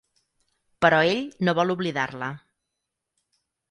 Però 0.85 1.03
ell 1.11 1.21
no 1.45 1.57
vol 1.61 1.77
oblidar-la. 1.77 2.35